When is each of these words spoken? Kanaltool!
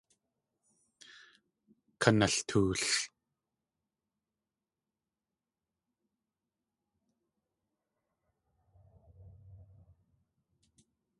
Kanaltool! 2.01 2.81